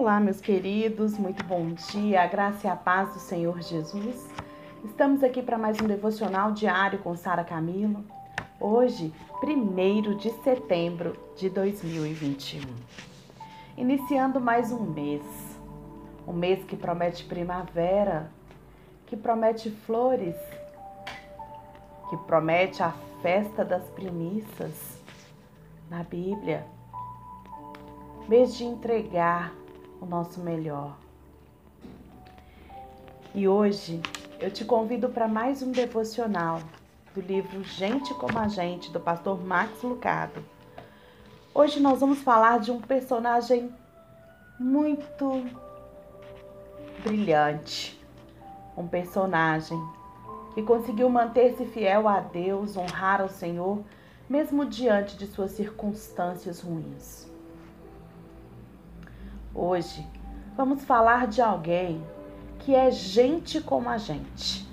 Olá, 0.00 0.18
meus 0.18 0.40
queridos, 0.40 1.18
muito 1.18 1.44
bom 1.44 1.74
dia, 1.92 2.22
a 2.22 2.26
graça 2.26 2.66
e 2.66 2.70
a 2.70 2.74
paz 2.74 3.12
do 3.12 3.18
Senhor 3.18 3.60
Jesus. 3.60 4.30
Estamos 4.82 5.22
aqui 5.22 5.42
para 5.42 5.58
mais 5.58 5.78
um 5.78 5.86
devocional 5.86 6.52
diário 6.52 7.00
com 7.00 7.14
Sara 7.14 7.44
Camilo. 7.44 8.02
Hoje, 8.58 9.12
1 9.44 10.16
de 10.16 10.30
setembro 10.42 11.14
de 11.36 11.50
2021. 11.50 12.62
Iniciando 13.76 14.40
mais 14.40 14.72
um 14.72 14.80
mês. 14.80 15.22
Um 16.26 16.32
mês 16.32 16.64
que 16.64 16.76
promete 16.76 17.22
primavera, 17.24 18.30
que 19.04 19.18
promete 19.18 19.70
flores, 19.70 20.36
que 22.08 22.16
promete 22.26 22.82
a 22.82 22.94
festa 23.20 23.66
das 23.66 23.84
primícias 23.90 24.98
na 25.90 26.02
Bíblia. 26.02 26.64
Mês 28.26 28.56
de 28.56 28.64
entregar 28.64 29.60
o 30.00 30.06
nosso 30.06 30.40
melhor. 30.40 30.96
E 33.34 33.46
hoje 33.46 34.00
eu 34.40 34.50
te 34.50 34.64
convido 34.64 35.08
para 35.08 35.28
mais 35.28 35.62
um 35.62 35.70
devocional 35.70 36.60
do 37.14 37.20
livro 37.20 37.62
Gente 37.62 38.12
como 38.14 38.38
a 38.38 38.48
Gente, 38.48 38.90
do 38.90 38.98
pastor 38.98 39.40
Max 39.44 39.82
Lucado. 39.82 40.42
Hoje 41.54 41.78
nós 41.78 42.00
vamos 42.00 42.20
falar 42.20 42.58
de 42.58 42.70
um 42.70 42.80
personagem 42.80 43.72
muito 44.58 45.44
brilhante, 47.04 48.00
um 48.76 48.86
personagem 48.86 49.78
que 50.54 50.62
conseguiu 50.62 51.08
manter-se 51.08 51.64
fiel 51.66 52.08
a 52.08 52.20
Deus, 52.20 52.76
honrar 52.76 53.20
ao 53.20 53.28
Senhor, 53.28 53.80
mesmo 54.28 54.66
diante 54.66 55.16
de 55.16 55.26
suas 55.26 55.52
circunstâncias 55.52 56.60
ruins. 56.60 57.29
Hoje 59.54 60.06
vamos 60.56 60.84
falar 60.84 61.26
de 61.26 61.42
alguém 61.42 62.04
que 62.60 62.74
é 62.74 62.90
gente 62.90 63.60
como 63.60 63.88
a 63.88 63.98
gente. 63.98 64.68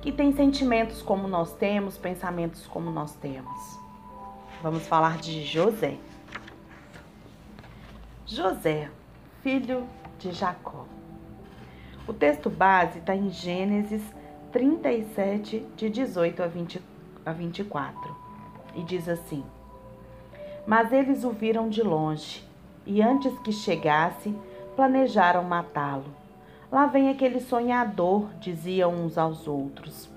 Que 0.00 0.12
tem 0.12 0.32
sentimentos 0.32 1.02
como 1.02 1.26
nós 1.26 1.52
temos, 1.54 1.98
pensamentos 1.98 2.66
como 2.66 2.90
nós 2.90 3.14
temos. 3.16 3.78
Vamos 4.62 4.86
falar 4.86 5.18
de 5.18 5.44
José. 5.44 5.98
José, 8.24 8.88
filho 9.42 9.86
de 10.18 10.30
Jacó. 10.30 10.86
O 12.06 12.12
texto 12.12 12.48
base 12.48 12.98
está 12.98 13.16
em 13.16 13.30
Gênesis 13.30 14.02
37, 14.52 15.66
de 15.76 15.90
18 15.90 16.42
a, 16.42 16.46
20, 16.46 16.82
a 17.26 17.32
24, 17.32 18.16
e 18.76 18.82
diz 18.84 19.08
assim. 19.08 19.44
Mas 20.66 20.92
eles 20.92 21.24
o 21.24 21.30
viram 21.30 21.68
de 21.68 21.82
longe, 21.82 22.44
e 22.86 23.02
antes 23.02 23.36
que 23.40 23.52
chegasse, 23.52 24.34
planejaram 24.76 25.42
matá-lo. 25.42 26.04
Lá 26.70 26.86
vem 26.86 27.10
aquele 27.10 27.40
sonhador, 27.40 28.28
diziam 28.40 28.94
uns 28.94 29.18
aos 29.18 29.46
outros. 29.46 30.08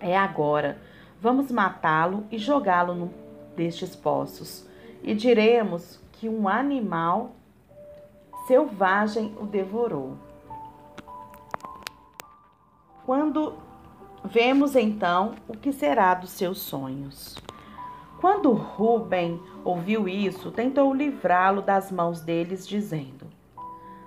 É 0.00 0.16
agora, 0.16 0.78
vamos 1.20 1.50
matá-lo 1.50 2.24
e 2.30 2.38
jogá-lo 2.38 2.94
num 2.94 3.10
destes 3.56 3.94
poços, 3.94 4.66
e 5.02 5.14
diremos 5.14 6.00
que 6.12 6.28
um 6.28 6.48
animal 6.48 7.32
selvagem 8.46 9.36
o 9.40 9.46
devorou. 9.46 10.16
Quando 13.04 13.54
vemos 14.24 14.74
então 14.74 15.34
o 15.46 15.56
que 15.56 15.72
será 15.72 16.14
dos 16.14 16.30
seus 16.30 16.58
sonhos. 16.58 17.36
Quando 18.20 18.52
Rubem 18.52 19.40
ouviu 19.64 20.08
isso, 20.08 20.50
tentou 20.50 20.92
livrá-lo 20.92 21.62
das 21.62 21.92
mãos 21.92 22.20
deles, 22.20 22.66
dizendo: 22.66 23.38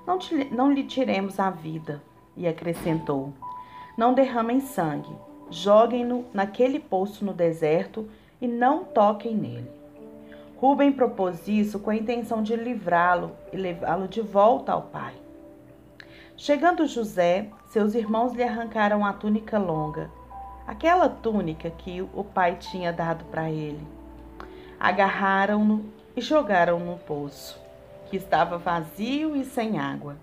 não, 0.05 0.17
te, 0.17 0.45
não 0.53 0.71
lhe 0.71 0.83
tiremos 0.83 1.39
a 1.39 1.49
vida. 1.49 2.01
E 2.35 2.47
acrescentou: 2.47 3.33
Não 3.97 4.13
derramem 4.13 4.59
sangue, 4.59 5.13
joguem-no 5.49 6.25
naquele 6.33 6.79
poço 6.79 7.23
no 7.23 7.33
deserto 7.33 8.09
e 8.41 8.47
não 8.47 8.83
toquem 8.83 9.35
nele. 9.35 9.69
Rubem 10.57 10.91
propôs 10.91 11.47
isso 11.47 11.79
com 11.79 11.89
a 11.89 11.95
intenção 11.95 12.43
de 12.43 12.55
livrá-lo 12.55 13.31
e 13.51 13.57
levá-lo 13.57 14.07
de 14.07 14.21
volta 14.21 14.73
ao 14.73 14.83
pai. 14.83 15.13
Chegando 16.37 16.87
José, 16.87 17.47
seus 17.67 17.95
irmãos 17.95 18.33
lhe 18.33 18.43
arrancaram 18.43 19.05
a 19.05 19.13
túnica 19.13 19.57
longa, 19.57 20.09
aquela 20.67 21.07
túnica 21.07 21.69
que 21.69 22.01
o 22.01 22.23
pai 22.23 22.55
tinha 22.55 22.91
dado 22.91 23.25
para 23.25 23.49
ele 23.49 24.00
agarraram-no 24.81 25.85
e 26.17 26.21
jogaram 26.21 26.79
no 26.79 26.97
poço, 26.97 27.61
que 28.09 28.17
estava 28.17 28.57
vazio 28.57 29.35
e 29.35 29.45
sem 29.45 29.77
água. 29.77 30.15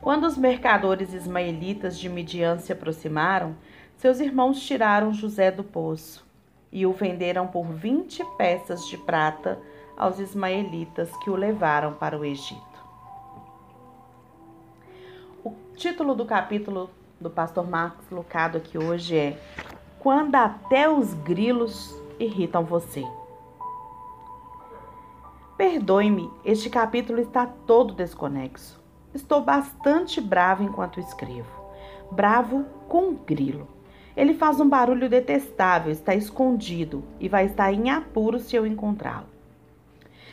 Quando 0.00 0.24
os 0.24 0.38
mercadores 0.38 1.12
ismaelitas 1.12 1.98
de 1.98 2.08
Midian 2.08 2.60
se 2.60 2.72
aproximaram, 2.72 3.56
seus 3.96 4.20
irmãos 4.20 4.60
tiraram 4.60 5.12
José 5.12 5.50
do 5.50 5.64
poço 5.64 6.24
e 6.70 6.86
o 6.86 6.92
venderam 6.92 7.48
por 7.48 7.64
vinte 7.64 8.24
peças 8.38 8.86
de 8.86 8.96
prata 8.96 9.58
aos 9.96 10.20
ismaelitas 10.20 11.10
que 11.16 11.30
o 11.30 11.34
levaram 11.34 11.94
para 11.94 12.16
o 12.16 12.24
Egito. 12.24 12.62
O 15.42 15.52
título 15.74 16.14
do 16.14 16.24
capítulo 16.24 16.88
do 17.20 17.28
pastor 17.28 17.68
Marcos 17.68 18.08
Lucado 18.08 18.58
aqui 18.58 18.78
hoje 18.78 19.16
é 19.16 19.38
Quando 19.98 20.36
até 20.36 20.88
os 20.88 21.12
grilos 21.12 22.03
irritam 22.18 22.64
você. 22.64 23.04
Perdoe-me, 25.56 26.30
este 26.44 26.68
capítulo 26.68 27.20
está 27.20 27.46
todo 27.46 27.94
desconexo. 27.94 28.82
Estou 29.14 29.40
bastante 29.40 30.20
bravo 30.20 30.64
enquanto 30.64 30.98
escrevo. 30.98 31.48
Bravo 32.10 32.64
com 32.88 33.10
um 33.10 33.14
grilo. 33.14 33.68
Ele 34.16 34.34
faz 34.34 34.60
um 34.60 34.68
barulho 34.68 35.08
detestável, 35.08 35.92
está 35.92 36.14
escondido 36.14 37.04
e 37.20 37.28
vai 37.28 37.46
estar 37.46 37.72
em 37.72 37.90
apuro 37.90 38.38
se 38.38 38.56
eu 38.56 38.66
encontrá-lo. 38.66 39.26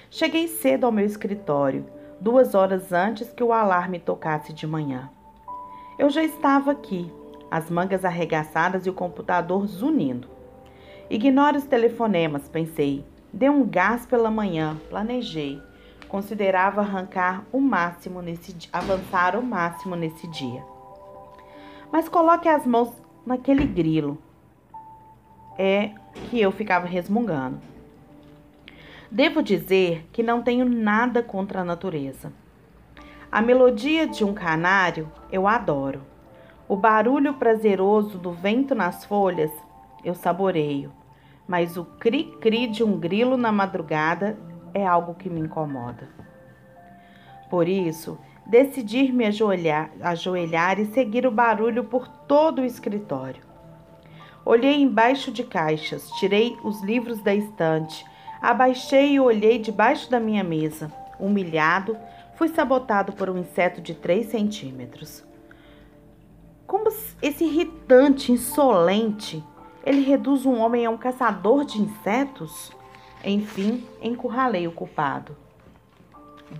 Cheguei 0.09 0.47
cedo 0.47 0.85
ao 0.85 0.91
meu 0.91 1.05
escritório, 1.05 1.85
duas 2.19 2.53
horas 2.53 2.91
antes 2.91 3.31
que 3.31 3.43
o 3.43 3.53
alarme 3.53 3.99
tocasse 3.99 4.53
de 4.53 4.67
manhã. 4.67 5.09
Eu 5.97 6.09
já 6.09 6.23
estava 6.23 6.71
aqui, 6.71 7.11
as 7.49 7.69
mangas 7.69 8.03
arregaçadas 8.03 8.85
e 8.85 8.89
o 8.89 8.93
computador 8.93 9.65
zunindo. 9.67 10.27
Ignore 11.13 11.57
os 11.57 11.65
telefonemas, 11.65 12.47
pensei. 12.47 13.03
Dê 13.33 13.49
um 13.49 13.67
gás 13.67 14.05
pela 14.05 14.31
manhã, 14.31 14.77
planejei. 14.89 15.61
Considerava 16.07 16.79
arrancar 16.79 17.43
o 17.51 17.59
máximo 17.59 18.21
nesse 18.21 18.55
avançar 18.71 19.35
o 19.35 19.43
máximo 19.43 19.97
nesse 19.97 20.25
dia. 20.27 20.63
Mas 21.91 22.07
coloque 22.07 22.47
as 22.47 22.65
mãos 22.65 22.93
naquele 23.25 23.65
grilo. 23.65 24.17
É 25.57 25.91
que 26.29 26.39
eu 26.39 26.49
ficava 26.49 26.87
resmungando. 26.87 27.59
Devo 29.11 29.43
dizer 29.43 30.07
que 30.13 30.23
não 30.23 30.41
tenho 30.41 30.63
nada 30.63 31.21
contra 31.21 31.59
a 31.59 31.65
natureza. 31.65 32.31
A 33.29 33.41
melodia 33.41 34.07
de 34.07 34.23
um 34.23 34.33
canário 34.33 35.11
eu 35.29 35.45
adoro. 35.45 36.03
O 36.69 36.77
barulho 36.77 37.33
prazeroso 37.33 38.17
do 38.17 38.31
vento 38.31 38.73
nas 38.73 39.03
folhas 39.03 39.51
eu 40.05 40.15
saboreio 40.15 41.00
mas 41.51 41.75
o 41.75 41.83
cri-cri 41.83 42.65
de 42.65 42.81
um 42.81 42.97
grilo 42.97 43.35
na 43.35 43.51
madrugada 43.51 44.37
é 44.73 44.87
algo 44.87 45.15
que 45.15 45.29
me 45.29 45.41
incomoda. 45.41 46.07
Por 47.49 47.67
isso, 47.67 48.17
decidi 48.47 49.11
me 49.11 49.25
ajoelhar, 49.25 49.91
ajoelhar 49.99 50.79
e 50.79 50.85
seguir 50.93 51.27
o 51.27 51.31
barulho 51.31 51.83
por 51.83 52.07
todo 52.07 52.61
o 52.61 52.65
escritório. 52.65 53.41
Olhei 54.45 54.81
embaixo 54.81 55.29
de 55.29 55.43
caixas, 55.43 56.09
tirei 56.11 56.57
os 56.63 56.81
livros 56.83 57.21
da 57.21 57.35
estante, 57.35 58.05
abaixei 58.41 59.15
e 59.15 59.19
olhei 59.19 59.59
debaixo 59.59 60.09
da 60.09 60.21
minha 60.21 60.45
mesa. 60.45 60.89
Humilhado, 61.19 61.97
fui 62.35 62.47
sabotado 62.47 63.11
por 63.11 63.29
um 63.29 63.37
inseto 63.37 63.81
de 63.81 63.93
3 63.93 64.27
centímetros. 64.27 65.21
Como 66.65 66.87
esse 67.21 67.43
irritante, 67.43 68.31
insolente, 68.31 69.43
ele 69.83 70.01
reduz 70.01 70.45
um 70.45 70.59
homem 70.59 70.85
a 70.85 70.89
um 70.89 70.97
caçador 70.97 71.65
de 71.65 71.81
insetos? 71.81 72.71
Enfim, 73.23 73.87
encurralei 74.01 74.67
o 74.67 74.71
culpado. 74.71 75.35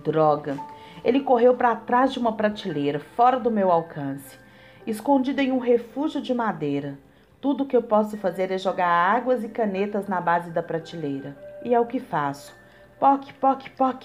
Droga! 0.02 0.58
Ele 1.04 1.20
correu 1.20 1.54
para 1.54 1.76
trás 1.76 2.12
de 2.12 2.18
uma 2.18 2.32
prateleira, 2.32 3.00
fora 3.00 3.38
do 3.38 3.50
meu 3.50 3.70
alcance, 3.70 4.38
escondido 4.86 5.40
em 5.40 5.52
um 5.52 5.58
refúgio 5.58 6.20
de 6.20 6.34
madeira. 6.34 6.98
Tudo 7.40 7.66
que 7.66 7.76
eu 7.76 7.82
posso 7.82 8.16
fazer 8.16 8.50
é 8.50 8.58
jogar 8.58 8.88
águas 8.88 9.42
e 9.42 9.48
canetas 9.48 10.06
na 10.06 10.20
base 10.20 10.50
da 10.50 10.62
prateleira. 10.62 11.36
E 11.64 11.74
é 11.74 11.80
o 11.80 11.86
que 11.86 11.98
faço. 11.98 12.54
Poc, 13.00 13.32
poc, 13.40 13.68
poc. 13.76 14.04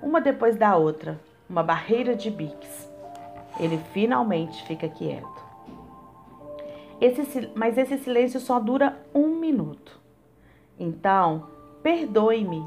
Uma 0.00 0.20
depois 0.20 0.56
da 0.56 0.76
outra. 0.76 1.20
Uma 1.50 1.64
barreira 1.64 2.14
de 2.14 2.30
biques. 2.30 2.88
Ele 3.58 3.78
finalmente 3.92 4.64
fica 4.66 4.88
quieto. 4.88 5.43
Esse, 7.04 7.50
mas 7.54 7.76
esse 7.76 7.98
silêncio 7.98 8.40
só 8.40 8.58
dura 8.58 8.98
um 9.14 9.36
minuto. 9.38 10.00
Então, 10.80 11.48
perdoe-me 11.82 12.64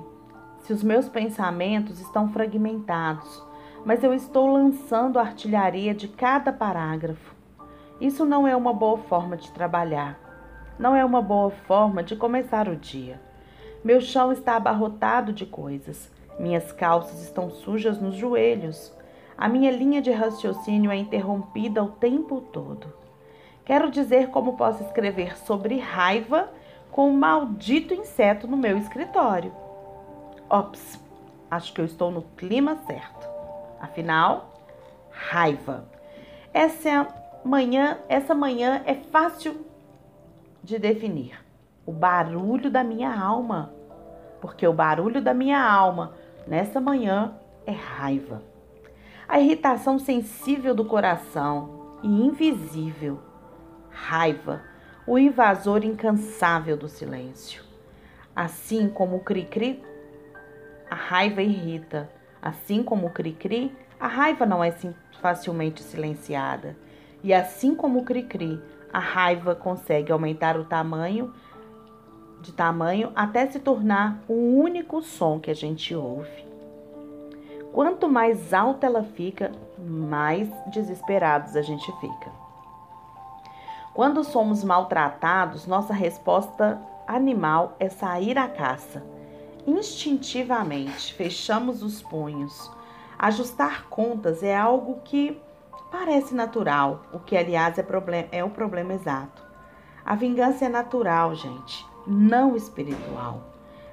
se 0.60 0.72
os 0.72 0.84
meus 0.84 1.10
pensamentos 1.10 2.00
estão 2.00 2.30
fragmentados, 2.30 3.44
mas 3.84 4.04
eu 4.04 4.14
estou 4.14 4.46
lançando 4.46 5.18
a 5.18 5.24
artilharia 5.24 5.92
de 5.92 6.08
cada 6.08 6.54
parágrafo. 6.54 7.36
Isso 8.00 8.26
não 8.26 8.48
é 8.48 8.56
uma 8.56 8.72
boa 8.74 9.00
forma 9.00 9.36
de 9.36 9.52
trabalhar. 9.52 10.20
Não 10.78 10.96
é 10.96 11.04
uma 11.04 11.20
boa 11.20 11.50
forma 11.50 12.04
de 12.04 12.16
começar 12.16 12.70
o 12.70 12.76
dia. 12.76 13.20
Meu 13.84 14.00
chão 14.00 14.32
está 14.32 14.56
abarrotado 14.56 15.34
de 15.34 15.48
coisas. 15.48 16.12
Minhas 16.40 16.72
calças 16.72 17.24
estão 17.24 17.50
sujas 17.50 18.00
nos 18.00 18.14
joelhos. 18.14 18.94
A 19.36 19.50
minha 19.50 19.72
linha 19.72 20.00
de 20.00 20.12
raciocínio 20.12 20.92
é 20.92 20.96
interrompida 20.96 21.84
o 21.84 21.90
tempo 21.90 22.40
todo. 22.40 23.07
Quero 23.68 23.92
dizer 23.92 24.30
como 24.30 24.56
posso 24.56 24.82
escrever 24.82 25.38
sobre 25.40 25.78
raiva 25.78 26.50
com 26.90 27.10
um 27.10 27.18
maldito 27.18 27.94
inseto 27.94 28.48
no 28.48 28.56
meu 28.56 28.78
escritório. 28.78 29.52
Ops, 30.50 30.98
acho 31.52 31.74
que 31.74 31.82
eu 31.82 31.84
estou 31.84 32.10
no 32.10 32.22
clima 32.38 32.78
certo. 32.88 33.28
Afinal, 33.82 34.54
raiva. 35.12 35.84
Essa 36.54 37.10
manhã, 37.44 37.98
essa 38.08 38.34
manhã 38.34 38.82
é 38.86 38.94
fácil 38.94 39.66
de 40.64 40.80
definir. 40.80 41.38
O 41.86 41.92
barulho 41.92 42.72
da 42.72 42.86
minha 42.86 43.14
alma. 43.22 43.74
Porque 44.40 44.66
o 44.66 44.72
barulho 44.72 45.22
da 45.22 45.34
minha 45.34 45.62
alma 45.62 46.14
nessa 46.48 46.80
manhã 46.80 47.34
é 47.66 47.74
raiva. 47.74 48.42
A 49.28 49.42
irritação 49.42 50.00
sensível 50.00 50.74
do 50.74 50.86
coração 50.86 51.98
e 52.02 52.08
invisível. 52.08 53.27
Raiva, 54.00 54.62
o 55.06 55.18
invasor 55.18 55.84
incansável 55.84 56.78
do 56.78 56.88
silêncio. 56.88 57.64
Assim 58.34 58.88
como 58.88 59.18
o 59.18 59.20
cri-cri, 59.20 59.84
a 60.90 60.96
raiva 60.96 61.42
irrita. 61.42 62.10
Assim 62.42 62.84
como 62.84 63.08
o 63.08 63.10
cri-cri, 63.10 63.76
a 64.00 64.08
raiva 64.08 64.46
não 64.46 64.64
é 64.64 64.72
facilmente 65.20 65.82
silenciada. 65.82 66.78
E 67.24 67.34
assim 67.34 67.76
como 67.76 68.00
o 68.00 68.06
cri-cri, 68.06 68.62
a 68.94 69.00
raiva 69.00 69.56
consegue 69.56 70.12
aumentar 70.12 70.58
o 70.58 70.64
tamanho 70.64 71.34
de 72.40 72.54
tamanho 72.54 73.12
até 73.16 73.48
se 73.48 73.60
tornar 73.60 74.24
o 74.28 74.34
único 74.34 75.02
som 75.02 75.40
que 75.40 75.52
a 75.52 75.56
gente 75.56 75.94
ouve. 75.94 76.46
Quanto 77.74 78.08
mais 78.08 78.54
alta 78.54 78.86
ela 78.86 79.04
fica, 79.04 79.52
mais 79.78 80.48
desesperados 80.72 81.56
a 81.56 81.62
gente 81.62 81.92
fica. 82.00 82.47
Quando 83.98 84.24
somos 84.24 84.64
maltratados, 84.64 85.66
nossa 85.66 85.92
resposta 85.92 86.80
animal 87.08 87.76
é 87.80 87.90
sair 87.90 88.38
à 88.38 88.48
caça. 88.48 89.04
Instintivamente, 89.66 91.16
fechamos 91.16 91.82
os 91.82 92.00
punhos. 92.00 92.72
Ajustar 93.18 93.88
contas 93.90 94.44
é 94.44 94.56
algo 94.56 95.02
que 95.04 95.42
parece 95.92 96.36
natural, 96.36 97.06
o 97.12 97.18
que, 97.18 97.36
aliás, 97.36 97.80
é, 97.80 97.86
é 98.32 98.44
o 98.44 98.52
problema 98.52 98.94
exato. 98.94 99.42
A 100.06 100.14
vingança 100.14 100.66
é 100.66 100.70
natural, 100.70 101.34
gente, 101.34 101.84
não 102.06 102.56
espiritual. 102.56 103.42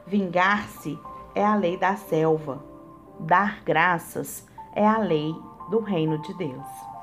Vingar-se 0.07 0.99
é 1.35 1.43
a 1.43 1.55
lei 1.55 1.79
da 1.79 1.97
selva. 1.97 2.63
Dar 3.21 3.63
graças 3.65 4.47
é 4.75 4.87
a 4.87 4.99
lei 4.99 5.35
do 5.71 5.81
reino 5.81 6.21
de 6.21 6.35
Deus. 6.35 6.94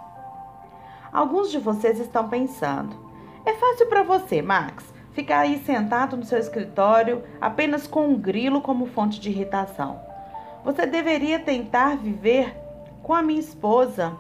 Alguns 1.12 1.52
de 1.52 1.60
vocês 1.60 2.00
estão 2.00 2.30
pensando: 2.30 2.96
é 3.46 3.54
fácil 3.54 3.88
para 3.88 4.04
você, 4.04 4.42
Max, 4.42 4.86
ficar 5.12 5.40
aí 5.40 5.60
sentado 5.60 6.16
no 6.16 6.24
seu 6.24 6.40
escritório 6.40 7.24
apenas 7.40 7.86
com 7.86 8.08
um 8.08 8.18
grilo 8.18 8.62
como 8.62 8.86
fonte 8.86 9.20
de 9.20 9.30
irritação. 9.30 10.00
Você 10.64 10.86
deveria 10.86 11.40
tentar 11.40 11.98
viver 11.98 12.56
com 13.04 13.14
a 13.14 13.22
minha 13.22 13.40
esposa, 13.40 14.16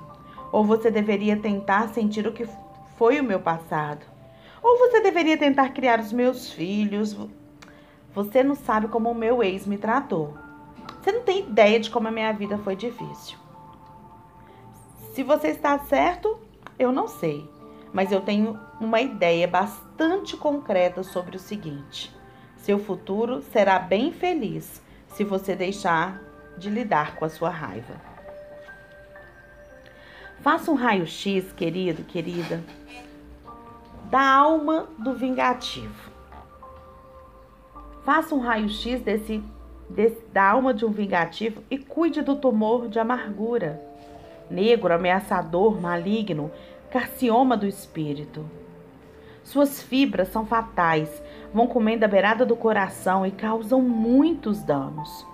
ou 0.51 0.65
você 0.65 0.91
deveria 0.91 1.37
tentar 1.37 1.89
sentir 1.89 2.27
o 2.27 2.33
que 2.33 2.47
foi 2.97 3.19
o 3.19 3.23
meu 3.23 3.39
passado, 3.39 4.05
ou 4.61 4.77
você 4.77 4.99
deveria 5.01 5.37
tentar 5.37 5.69
criar 5.69 5.99
os 5.99 6.11
meus 6.11 6.51
filhos. 6.51 7.17
Você 8.13 8.43
não 8.43 8.55
sabe 8.55 8.89
como 8.89 9.09
o 9.09 9.15
meu 9.15 9.41
ex 9.41 9.65
me 9.65 9.77
tratou. 9.77 10.33
Você 11.01 11.13
não 11.13 11.21
tem 11.21 11.39
ideia 11.39 11.79
de 11.79 11.89
como 11.89 12.09
a 12.09 12.11
minha 12.11 12.33
vida 12.33 12.57
foi 12.57 12.75
difícil. 12.75 13.37
Se 15.13 15.23
você 15.23 15.47
está 15.47 15.79
certo, 15.79 16.37
eu 16.81 16.91
não 16.91 17.07
sei, 17.07 17.47
mas 17.93 18.11
eu 18.11 18.21
tenho 18.21 18.59
uma 18.79 18.99
ideia 18.99 19.47
bastante 19.47 20.35
concreta 20.35 21.03
sobre 21.03 21.35
o 21.35 21.39
seguinte: 21.39 22.13
seu 22.57 22.79
futuro 22.79 23.41
será 23.41 23.77
bem 23.77 24.11
feliz 24.11 24.81
se 25.07 25.23
você 25.23 25.55
deixar 25.55 26.21
de 26.57 26.69
lidar 26.69 27.15
com 27.15 27.25
a 27.25 27.29
sua 27.29 27.49
raiva. 27.49 28.01
Faça 30.39 30.71
um 30.71 30.75
raio-x, 30.75 31.51
querido, 31.51 32.03
querida, 32.03 32.63
da 34.09 34.23
alma 34.23 34.87
do 34.97 35.13
vingativo. 35.13 36.09
Faça 38.03 38.33
um 38.33 38.39
raio-x 38.39 39.01
desse, 39.01 39.43
desse, 39.87 40.19
da 40.33 40.49
alma 40.49 40.73
de 40.73 40.83
um 40.83 40.91
vingativo 40.91 41.63
e 41.69 41.77
cuide 41.77 42.23
do 42.23 42.35
tumor 42.35 42.87
de 42.87 42.97
amargura, 42.97 43.79
negro, 44.49 44.93
ameaçador, 44.93 45.79
maligno, 45.79 46.51
carcioma 46.89 47.55
do 47.55 47.65
espírito. 47.65 48.45
Suas 49.43 49.81
fibras 49.81 50.27
são 50.27 50.45
fatais, 50.45 51.21
vão 51.53 51.67
comendo 51.67 52.05
a 52.05 52.07
beirada 52.07 52.45
do 52.45 52.55
coração 52.55 53.25
e 53.25 53.31
causam 53.31 53.81
muitos 53.81 54.61
danos. 54.63 55.25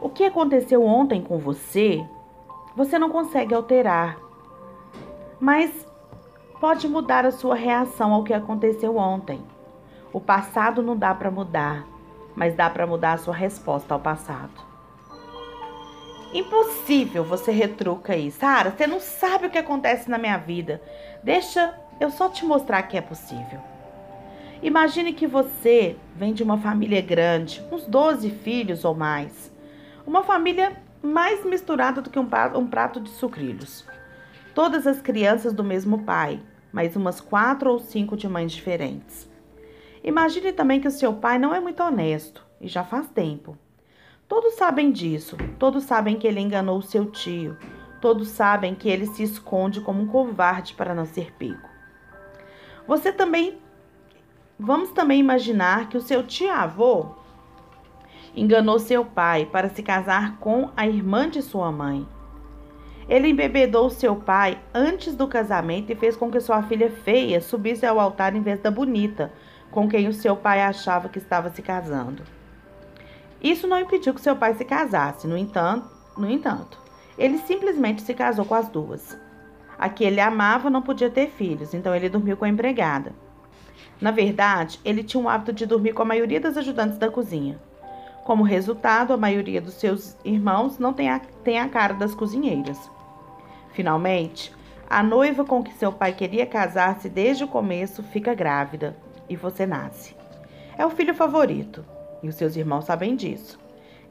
O 0.00 0.08
que 0.08 0.24
aconteceu 0.24 0.84
ontem 0.84 1.22
com 1.22 1.38
você, 1.38 2.04
você 2.76 2.98
não 2.98 3.08
consegue 3.08 3.54
alterar, 3.54 4.18
mas 5.40 5.86
pode 6.60 6.88
mudar 6.88 7.24
a 7.24 7.30
sua 7.30 7.54
reação 7.54 8.12
ao 8.12 8.24
que 8.24 8.34
aconteceu 8.34 8.96
ontem. 8.96 9.40
O 10.12 10.20
passado 10.20 10.82
não 10.82 10.96
dá 10.96 11.14
para 11.14 11.30
mudar, 11.30 11.86
mas 12.36 12.54
dá 12.54 12.68
para 12.68 12.86
mudar 12.86 13.14
a 13.14 13.18
sua 13.18 13.34
resposta 13.34 13.94
ao 13.94 14.00
passado. 14.00 14.71
Impossível 16.32 17.22
você 17.24 17.52
retruca 17.52 18.16
isso. 18.16 18.38
Sara, 18.38 18.70
você 18.70 18.86
não 18.86 18.98
sabe 18.98 19.46
o 19.46 19.50
que 19.50 19.58
acontece 19.58 20.10
na 20.10 20.16
minha 20.16 20.38
vida. 20.38 20.80
Deixa 21.22 21.74
eu 22.00 22.10
só 22.10 22.28
te 22.28 22.44
mostrar 22.44 22.82
que 22.84 22.96
é 22.96 23.00
possível. 23.00 23.60
Imagine 24.62 25.12
que 25.12 25.26
você 25.26 25.96
vem 26.16 26.32
de 26.32 26.42
uma 26.42 26.56
família 26.56 27.02
grande, 27.02 27.62
uns 27.70 27.84
12 27.84 28.30
filhos 28.30 28.84
ou 28.84 28.94
mais. 28.94 29.52
Uma 30.06 30.22
família 30.22 30.80
mais 31.02 31.44
misturada 31.44 32.00
do 32.00 32.08
que 32.08 32.18
um 32.18 32.66
prato 32.66 33.00
de 33.00 33.10
sucrilhos. 33.10 33.84
Todas 34.54 34.86
as 34.86 35.00
crianças 35.02 35.52
do 35.52 35.64
mesmo 35.64 36.04
pai, 36.04 36.40
mas 36.72 36.96
umas 36.96 37.20
quatro 37.20 37.70
ou 37.70 37.78
cinco 37.78 38.16
de 38.16 38.28
mães 38.28 38.52
diferentes. 38.52 39.28
Imagine 40.02 40.52
também 40.52 40.80
que 40.80 40.88
o 40.88 40.92
seu 40.92 41.12
pai 41.12 41.38
não 41.38 41.54
é 41.54 41.60
muito 41.60 41.82
honesto, 41.82 42.44
e 42.60 42.68
já 42.68 42.84
faz 42.84 43.08
tempo. 43.08 43.58
Todos 44.32 44.54
sabem 44.54 44.90
disso, 44.90 45.36
todos 45.58 45.84
sabem 45.84 46.16
que 46.16 46.26
ele 46.26 46.40
enganou 46.40 46.80
seu 46.80 47.04
tio, 47.04 47.54
todos 48.00 48.28
sabem 48.28 48.74
que 48.74 48.88
ele 48.88 49.04
se 49.04 49.22
esconde 49.22 49.82
como 49.82 50.00
um 50.00 50.06
covarde 50.06 50.72
para 50.72 50.94
não 50.94 51.04
ser 51.04 51.34
pego. 51.34 51.68
Você 52.88 53.12
também. 53.12 53.58
Vamos 54.58 54.90
também 54.92 55.20
imaginar 55.20 55.90
que 55.90 55.98
o 55.98 56.00
seu 56.00 56.22
tio-avô 56.22 57.10
enganou 58.34 58.78
seu 58.78 59.04
pai 59.04 59.44
para 59.44 59.68
se 59.68 59.82
casar 59.82 60.38
com 60.38 60.70
a 60.74 60.86
irmã 60.86 61.28
de 61.28 61.42
sua 61.42 61.70
mãe. 61.70 62.08
Ele 63.10 63.28
embebedou 63.28 63.90
seu 63.90 64.16
pai 64.16 64.58
antes 64.72 65.14
do 65.14 65.28
casamento 65.28 65.92
e 65.92 65.94
fez 65.94 66.16
com 66.16 66.30
que 66.30 66.40
sua 66.40 66.62
filha 66.62 66.90
feia 66.90 67.38
subisse 67.38 67.84
ao 67.84 68.00
altar 68.00 68.34
em 68.34 68.40
vez 68.40 68.62
da 68.62 68.70
bonita, 68.70 69.30
com 69.70 69.86
quem 69.86 70.08
o 70.08 70.14
seu 70.14 70.34
pai 70.34 70.62
achava 70.62 71.10
que 71.10 71.18
estava 71.18 71.50
se 71.50 71.60
casando. 71.60 72.22
Isso 73.42 73.66
não 73.66 73.80
impediu 73.80 74.14
que 74.14 74.20
seu 74.20 74.36
pai 74.36 74.54
se 74.54 74.64
casasse, 74.64 75.26
no 75.26 75.36
entanto, 75.36 75.88
no 76.16 76.30
entanto, 76.30 76.78
ele 77.18 77.38
simplesmente 77.38 78.00
se 78.02 78.14
casou 78.14 78.44
com 78.44 78.54
as 78.54 78.68
duas. 78.68 79.18
A 79.76 79.88
que 79.88 80.04
ele 80.04 80.20
amava 80.20 80.70
não 80.70 80.80
podia 80.80 81.10
ter 81.10 81.28
filhos, 81.28 81.74
então 81.74 81.94
ele 81.94 82.08
dormiu 82.08 82.36
com 82.36 82.44
a 82.44 82.48
empregada. 82.48 83.12
Na 84.00 84.12
verdade, 84.12 84.78
ele 84.84 85.02
tinha 85.02 85.22
o 85.22 85.28
hábito 85.28 85.52
de 85.52 85.66
dormir 85.66 85.92
com 85.92 86.02
a 86.02 86.04
maioria 86.04 86.40
das 86.40 86.56
ajudantes 86.56 86.98
da 86.98 87.10
cozinha. 87.10 87.60
Como 88.24 88.44
resultado, 88.44 89.12
a 89.12 89.16
maioria 89.16 89.60
dos 89.60 89.74
seus 89.74 90.16
irmãos 90.24 90.78
não 90.78 90.92
tem 90.92 91.10
a, 91.10 91.18
tem 91.18 91.58
a 91.58 91.68
cara 91.68 91.94
das 91.94 92.14
cozinheiras. 92.14 92.78
Finalmente, 93.72 94.52
a 94.88 95.02
noiva 95.02 95.44
com 95.44 95.64
que 95.64 95.74
seu 95.74 95.90
pai 95.92 96.12
queria 96.12 96.46
casar-se 96.46 97.08
desde 97.08 97.42
o 97.42 97.48
começo 97.48 98.02
fica 98.04 98.34
grávida 98.34 98.96
e 99.28 99.34
você 99.34 99.66
nasce. 99.66 100.14
É 100.78 100.86
o 100.86 100.90
filho 100.90 101.14
favorito. 101.14 101.84
E 102.22 102.28
os 102.28 102.34
seus 102.34 102.56
irmãos 102.56 102.84
sabem 102.84 103.16
disso. 103.16 103.58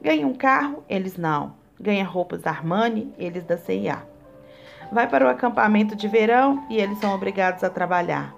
Ganha 0.00 0.26
um 0.26 0.34
carro, 0.34 0.82
eles 0.88 1.16
não. 1.16 1.54
Ganha 1.80 2.04
roupas 2.04 2.42
da 2.42 2.50
Armani, 2.50 3.12
eles 3.18 3.44
da 3.44 3.56
CIA. 3.56 4.06
Vai 4.92 5.08
para 5.08 5.24
o 5.24 5.28
acampamento 5.28 5.96
de 5.96 6.06
verão 6.06 6.66
e 6.68 6.76
eles 6.76 6.98
são 6.98 7.14
obrigados 7.14 7.64
a 7.64 7.70
trabalhar. 7.70 8.34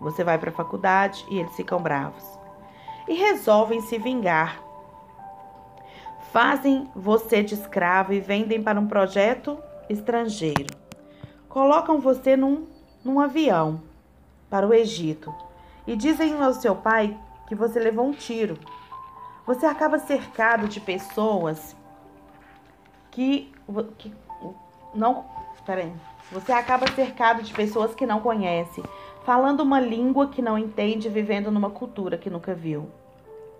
Você 0.00 0.22
vai 0.22 0.36
para 0.38 0.50
a 0.50 0.54
faculdade 0.54 1.24
e 1.30 1.38
eles 1.38 1.54
ficam 1.56 1.80
bravos. 1.80 2.24
E 3.08 3.14
resolvem 3.14 3.80
se 3.80 3.96
vingar. 3.98 4.60
Fazem 6.32 6.90
você 6.94 7.42
de 7.42 7.54
escravo 7.54 8.12
e 8.12 8.20
vendem 8.20 8.62
para 8.62 8.78
um 8.78 8.86
projeto 8.86 9.56
estrangeiro. 9.88 10.76
Colocam 11.48 12.00
você 12.00 12.36
num, 12.36 12.66
num 13.04 13.20
avião 13.20 13.80
para 14.50 14.66
o 14.66 14.74
Egito 14.74 15.32
e 15.86 15.94
dizem 15.96 16.42
ao 16.42 16.52
seu 16.52 16.74
pai 16.74 17.16
que 17.46 17.54
você 17.54 17.78
levou 17.78 18.06
um 18.06 18.12
tiro. 18.12 18.58
Você 19.46 19.66
acaba 19.66 19.98
cercado 19.98 20.68
de 20.68 20.80
pessoas 20.80 21.76
que, 23.10 23.52
que 23.98 24.12
não. 24.94 25.24
Peraí. 25.66 25.92
Você 26.32 26.52
acaba 26.52 26.86
cercado 26.92 27.42
de 27.42 27.52
pessoas 27.52 27.94
que 27.94 28.06
não 28.06 28.20
conhece, 28.20 28.82
falando 29.24 29.60
uma 29.60 29.78
língua 29.78 30.28
que 30.28 30.40
não 30.40 30.58
entende, 30.58 31.08
vivendo 31.08 31.50
numa 31.50 31.70
cultura 31.70 32.16
que 32.16 32.30
nunca 32.30 32.54
viu. 32.54 32.90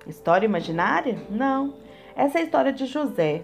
História 0.06 0.46
imaginária? 0.46 1.18
Não. 1.28 1.74
Essa 2.16 2.38
é 2.38 2.40
a 2.40 2.44
história 2.44 2.72
de 2.72 2.86
José, 2.86 3.42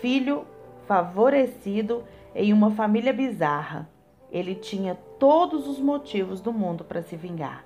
filho 0.00 0.46
favorecido 0.86 2.04
em 2.34 2.52
uma 2.52 2.70
família 2.70 3.12
bizarra. 3.12 3.88
Ele 4.30 4.54
tinha 4.54 4.96
todos 5.18 5.68
os 5.68 5.78
motivos 5.78 6.40
do 6.40 6.52
mundo 6.52 6.84
para 6.84 7.02
se 7.02 7.16
vingar. 7.16 7.64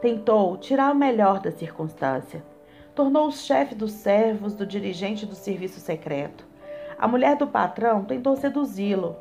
Tentou 0.00 0.56
tirar 0.56 0.92
o 0.92 0.96
melhor 0.96 1.40
da 1.40 1.50
circunstância. 1.50 2.44
Tornou-se 2.94 3.44
chefe 3.44 3.74
dos 3.74 3.92
servos 3.92 4.52
do 4.54 4.66
dirigente 4.66 5.24
do 5.24 5.34
serviço 5.34 5.80
secreto. 5.80 6.44
A 6.98 7.08
mulher 7.08 7.36
do 7.36 7.46
patrão 7.46 8.04
tentou 8.04 8.36
seduzi-lo. 8.36 9.16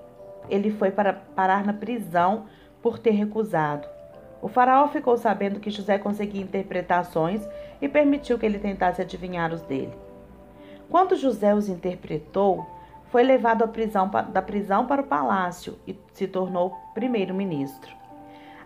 Ele 0.49 0.69
foi 0.69 0.91
para 0.91 1.13
parar 1.13 1.65
na 1.65 1.71
prisão 1.71 2.47
por 2.81 2.99
ter 2.99 3.11
recusado. 3.11 3.87
O 4.41 4.49
faraó 4.49 4.87
ficou 4.87 5.15
sabendo 5.15 5.59
que 5.59 5.69
José 5.69 5.97
conseguia 5.97 6.41
interpretações 6.41 7.47
e 7.81 7.87
permitiu 7.87 8.37
que 8.37 8.45
ele 8.45 8.59
tentasse 8.59 9.01
adivinhar 9.01 9.53
os 9.53 9.61
dele. 9.61 9.93
Quando 10.89 11.15
José 11.15 11.55
os 11.55 11.69
interpretou, 11.69 12.65
foi 13.05 13.23
levado 13.23 13.65
prisão, 13.69 14.09
da 14.09 14.41
prisão 14.41 14.85
para 14.85 15.01
o 15.01 15.07
palácio 15.07 15.77
e 15.87 15.97
se 16.13 16.27
tornou 16.27 16.75
primeiro-ministro. 16.93 17.95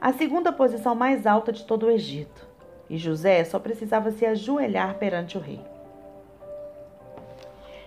A 0.02 0.14
segunda 0.14 0.52
posição 0.52 0.96
mais 0.96 1.28
alta 1.28 1.52
de 1.52 1.64
todo 1.64 1.86
o 1.86 1.92
Egito. 1.92 2.45
E 2.90 2.98
José 2.98 3.44
só 3.44 3.60
precisava 3.60 4.12
se 4.12 4.26
ajoelhar 4.26 4.96
perante 4.96 5.38
o 5.38 5.42
rei. 5.42 5.60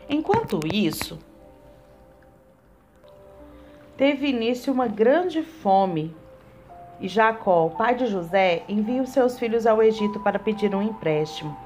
Enquanto 0.08 0.60
isso, 0.72 1.18
teve 3.96 4.28
início 4.28 4.72
uma 4.72 4.88
grande 4.88 5.42
fome 5.42 6.14
e 7.00 7.06
Jacó, 7.06 7.68
pai 7.68 7.94
de 7.94 8.06
José, 8.06 8.64
envia 8.68 9.02
os 9.02 9.10
seus 9.10 9.38
filhos 9.38 9.66
ao 9.66 9.82
Egito 9.82 10.18
para 10.20 10.38
pedir 10.38 10.74
um 10.74 10.82
empréstimo. 10.82 11.56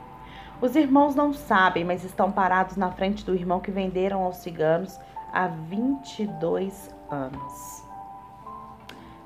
Os 0.61 0.77
irmãos 0.77 1.15
não 1.15 1.33
sabem, 1.33 1.85
mas 1.85 2.05
estão 2.05 2.31
parados 2.31 2.77
na 2.77 2.91
frente 2.91 3.25
do 3.25 3.35
irmão 3.35 3.59
que 3.59 3.71
venderam 3.71 4.23
aos 4.23 4.37
ciganos 4.37 4.99
há 5.33 5.47
22 5.47 6.91
anos. 7.11 7.85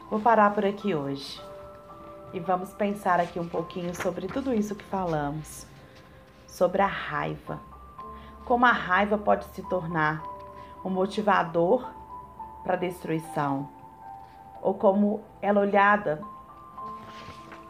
Vou 0.09 0.21
parar 0.21 0.55
por 0.55 0.65
aqui 0.65 0.95
hoje 0.95 1.41
e 2.37 2.41
vamos 2.41 2.71
pensar 2.75 3.19
aqui 3.19 3.41
um 3.41 3.49
pouquinho 3.49 3.95
sobre 3.95 4.27
tudo 4.27 4.53
isso 4.53 4.75
que 4.75 4.85
falamos, 4.85 5.67
sobre 6.47 6.83
a 6.83 6.87
raiva. 6.87 7.59
Como 8.45 8.67
a 8.67 8.73
raiva 8.73 9.17
pode 9.17 9.47
se 9.47 9.63
tornar 9.63 10.23
um 10.85 10.91
motivador 10.91 11.91
para 12.63 12.75
a 12.75 12.77
destruição 12.77 13.71
ou 14.61 14.75
como 14.75 15.25
ela 15.41 15.63
olhada 15.63 16.21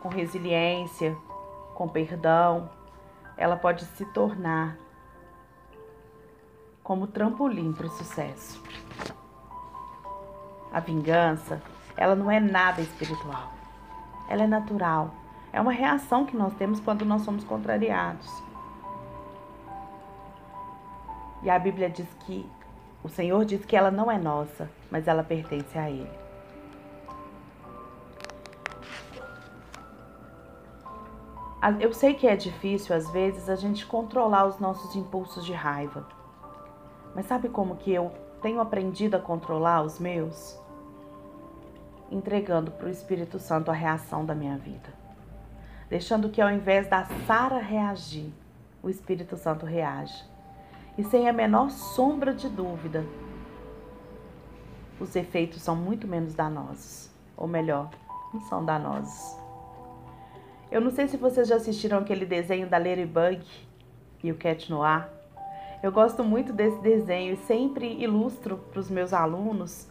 com 0.00 0.08
resiliência, 0.08 1.16
com 1.72 1.86
perdão, 1.86 2.68
ela 3.36 3.54
pode 3.54 3.84
se 3.84 4.04
tornar 4.06 4.76
como 6.82 7.06
trampolim 7.06 7.72
para 7.72 7.86
o 7.86 7.90
sucesso. 7.90 8.60
A 10.72 10.80
vingança, 10.80 11.62
ela 11.96 12.16
não 12.16 12.28
é 12.28 12.40
nada 12.40 12.80
espiritual. 12.80 13.55
Ela 14.28 14.44
é 14.44 14.46
natural. 14.46 15.10
É 15.52 15.60
uma 15.60 15.72
reação 15.72 16.26
que 16.26 16.36
nós 16.36 16.54
temos 16.54 16.80
quando 16.80 17.04
nós 17.04 17.22
somos 17.22 17.44
contrariados. 17.44 18.30
E 21.42 21.50
a 21.50 21.58
Bíblia 21.58 21.88
diz 21.88 22.08
que 22.26 22.48
o 23.02 23.08
Senhor 23.08 23.44
diz 23.44 23.64
que 23.64 23.76
ela 23.76 23.90
não 23.90 24.10
é 24.10 24.18
nossa, 24.18 24.68
mas 24.90 25.06
ela 25.06 25.22
pertence 25.22 25.78
a 25.78 25.88
Ele. 25.88 26.26
Eu 31.80 31.92
sei 31.92 32.14
que 32.14 32.26
é 32.26 32.36
difícil 32.36 32.94
às 32.94 33.10
vezes 33.10 33.48
a 33.48 33.56
gente 33.56 33.86
controlar 33.86 34.46
os 34.46 34.58
nossos 34.58 34.94
impulsos 34.94 35.44
de 35.44 35.52
raiva. 35.52 36.06
Mas 37.14 37.26
sabe 37.26 37.48
como 37.48 37.76
que 37.76 37.92
eu 37.92 38.12
tenho 38.42 38.60
aprendido 38.60 39.16
a 39.16 39.20
controlar 39.20 39.82
os 39.82 39.98
meus? 39.98 40.60
Entregando 42.10 42.70
para 42.70 42.86
o 42.86 42.90
Espírito 42.90 43.38
Santo 43.38 43.70
a 43.70 43.74
reação 43.74 44.24
da 44.24 44.34
minha 44.34 44.56
vida. 44.56 44.88
Deixando 45.88 46.28
que 46.30 46.40
ao 46.40 46.50
invés 46.50 46.88
da 46.88 47.04
Sara 47.26 47.58
reagir, 47.58 48.32
o 48.82 48.88
Espírito 48.88 49.36
Santo 49.36 49.66
reage. 49.66 50.24
E 50.96 51.04
sem 51.04 51.28
a 51.28 51.32
menor 51.32 51.70
sombra 51.70 52.32
de 52.32 52.48
dúvida, 52.48 53.04
os 54.98 55.14
efeitos 55.14 55.60
são 55.62 55.76
muito 55.76 56.06
menos 56.06 56.34
danosos. 56.34 57.10
Ou 57.36 57.46
melhor, 57.46 57.90
não 58.32 58.40
são 58.42 58.64
danosos. 58.64 59.36
Eu 60.70 60.80
não 60.80 60.90
sei 60.90 61.06
se 61.06 61.16
vocês 61.16 61.48
já 61.48 61.56
assistiram 61.56 61.98
aquele 61.98 62.24
desenho 62.24 62.68
da 62.68 62.78
Ladybug 62.78 63.44
e 64.22 64.32
o 64.32 64.36
Cat 64.36 64.70
Noir. 64.70 65.08
Eu 65.82 65.92
gosto 65.92 66.24
muito 66.24 66.52
desse 66.52 66.80
desenho 66.80 67.34
e 67.34 67.36
sempre 67.36 68.02
ilustro 68.02 68.56
para 68.56 68.80
os 68.80 68.90
meus 68.90 69.12
alunos 69.12 69.88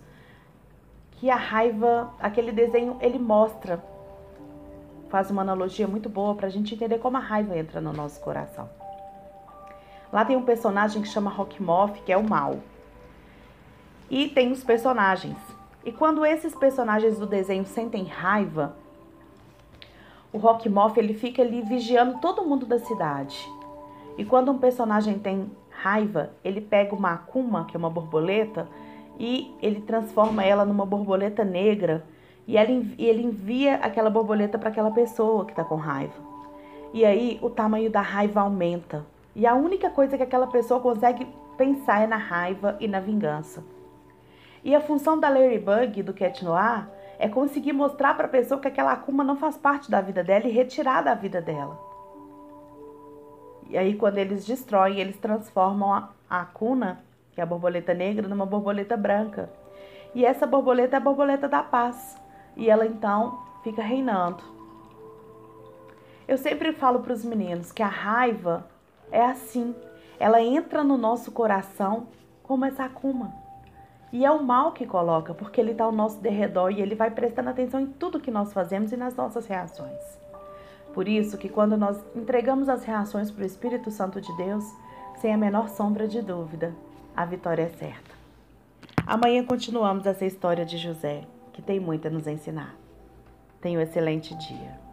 que 1.25 1.29
a 1.31 1.35
raiva, 1.35 2.13
aquele 2.19 2.51
desenho, 2.51 2.97
ele 3.01 3.17
mostra, 3.17 3.83
faz 5.09 5.31
uma 5.31 5.41
analogia 5.41 5.87
muito 5.87 6.07
boa 6.07 6.35
para 6.35 6.45
a 6.45 6.51
gente 6.51 6.75
entender 6.75 6.99
como 6.99 7.17
a 7.17 7.19
raiva 7.19 7.57
entra 7.57 7.81
no 7.81 7.91
nosso 7.91 8.21
coração. 8.21 8.69
Lá 10.13 10.23
tem 10.23 10.37
um 10.37 10.43
personagem 10.43 11.01
que 11.01 11.07
chama 11.07 11.31
Rockmoff, 11.31 11.99
que 12.03 12.13
é 12.13 12.17
o 12.17 12.29
mal. 12.29 12.59
E 14.07 14.29
tem 14.29 14.51
os 14.51 14.63
personagens. 14.63 15.35
E 15.83 15.91
quando 15.91 16.23
esses 16.23 16.53
personagens 16.53 17.17
do 17.17 17.25
desenho 17.25 17.65
sentem 17.65 18.03
raiva, 18.03 18.75
o 20.31 20.37
Rock 20.37 20.69
Moth 20.69 20.95
ele 20.97 21.15
fica 21.15 21.41
ali 21.41 21.63
vigiando 21.63 22.19
todo 22.19 22.45
mundo 22.45 22.67
da 22.67 22.77
cidade. 22.77 23.51
E 24.15 24.23
quando 24.23 24.51
um 24.51 24.59
personagem 24.59 25.17
tem 25.17 25.49
raiva, 25.71 26.29
ele 26.43 26.61
pega 26.61 26.93
uma 26.93 27.13
akuma, 27.13 27.65
que 27.65 27.75
é 27.75 27.79
uma 27.79 27.89
borboleta, 27.89 28.67
e 29.19 29.55
ele 29.61 29.81
transforma 29.81 30.43
ela 30.43 30.65
numa 30.65 30.85
borboleta 30.85 31.43
negra 31.43 32.03
e 32.47 32.57
ele 32.57 33.23
envia 33.23 33.75
aquela 33.75 34.09
borboleta 34.09 34.57
para 34.57 34.69
aquela 34.69 34.91
pessoa 34.91 35.45
que 35.45 35.51
está 35.51 35.63
com 35.63 35.75
raiva. 35.75 36.13
E 36.93 37.03
aí 37.03 37.39
o 37.41 37.49
tamanho 37.49 37.89
da 37.89 38.01
raiva 38.01 38.41
aumenta. 38.41 39.05
E 39.35 39.45
a 39.45 39.53
única 39.53 39.89
coisa 39.89 40.15
que 40.15 40.23
aquela 40.23 40.47
pessoa 40.47 40.79
consegue 40.79 41.27
pensar 41.57 42.01
é 42.01 42.07
na 42.07 42.17
raiva 42.17 42.77
e 42.79 42.87
na 42.87 42.99
vingança. 42.99 43.63
E 44.63 44.73
a 44.73 44.81
função 44.81 45.19
da 45.19 45.29
Ladybug 45.29 46.03
do 46.03 46.13
Cat 46.13 46.43
Noir 46.43 46.87
é 47.19 47.27
conseguir 47.27 47.73
mostrar 47.73 48.15
para 48.15 48.25
a 48.25 48.29
pessoa 48.29 48.59
que 48.59 48.67
aquela 48.67 48.93
Akuma 48.93 49.23
não 49.23 49.35
faz 49.35 49.57
parte 49.57 49.89
da 49.89 50.01
vida 50.01 50.23
dela 50.23 50.47
e 50.47 50.51
retirar 50.51 51.01
da 51.01 51.13
vida 51.13 51.41
dela. 51.41 51.79
E 53.69 53.77
aí, 53.77 53.95
quando 53.95 54.17
eles 54.17 54.45
destroem, 54.45 54.99
eles 54.99 55.17
transformam 55.17 55.93
a, 55.93 56.09
a 56.29 56.41
Akuna, 56.41 57.03
que 57.35 57.41
é 57.41 57.43
a 57.43 57.45
borboleta 57.45 57.93
negra, 57.93 58.27
numa 58.27 58.45
borboleta 58.45 58.95
branca. 58.95 59.49
E 60.15 60.25
essa 60.25 60.47
borboleta 60.47 60.95
é 60.95 60.97
a 60.97 61.01
borboleta 61.01 61.49
da 61.49 61.61
paz. 61.61 62.17
E 62.55 62.69
ela 62.69 62.85
então 62.85 63.43
fica 63.61 63.83
reinando. 63.83 64.41
Eu 66.25 66.37
sempre 66.37 66.71
falo 66.71 67.01
para 67.01 67.13
os 67.13 67.25
meninos 67.25 67.73
que 67.73 67.83
a 67.83 67.87
raiva 67.87 68.65
é 69.11 69.23
assim. 69.23 69.75
Ela 70.17 70.41
entra 70.41 70.83
no 70.83 70.97
nosso 70.97 71.31
coração 71.31 72.07
como 72.41 72.63
essa 72.63 72.85
Akuma. 72.85 73.33
E 74.13 74.23
é 74.23 74.31
o 74.31 74.41
mal 74.41 74.71
que 74.71 74.85
coloca, 74.85 75.33
porque 75.33 75.59
ele 75.59 75.71
está 75.71 75.83
ao 75.83 75.91
nosso 75.91 76.21
derredor 76.21 76.71
e 76.71 76.81
ele 76.81 76.95
vai 76.95 77.11
prestando 77.11 77.49
atenção 77.49 77.81
em 77.81 77.87
tudo 77.87 78.19
que 78.19 78.31
nós 78.31 78.53
fazemos 78.53 78.93
e 78.93 78.97
nas 78.97 79.13
nossas 79.13 79.45
reações. 79.45 79.99
Por 80.93 81.05
isso 81.05 81.37
que 81.37 81.49
quando 81.49 81.75
nós 81.75 82.01
entregamos 82.15 82.69
as 82.69 82.85
reações 82.85 83.29
para 83.29 83.43
o 83.43 83.45
Espírito 83.45 83.91
Santo 83.91 84.21
de 84.21 84.33
Deus, 84.37 84.63
sem 85.17 85.33
a 85.33 85.37
menor 85.37 85.67
sombra 85.67 86.07
de 86.07 86.21
dúvida, 86.21 86.73
a 87.15 87.25
vitória 87.25 87.63
é 87.63 87.69
certa. 87.69 88.15
Amanhã 89.05 89.43
continuamos 89.45 90.05
essa 90.05 90.25
história 90.25 90.65
de 90.65 90.77
José, 90.77 91.23
que 91.53 91.61
tem 91.61 91.79
muito 91.79 92.07
a 92.07 92.11
nos 92.11 92.27
ensinar. 92.27 92.75
Tenha 93.61 93.79
um 93.79 93.81
excelente 93.81 94.35
dia. 94.35 94.84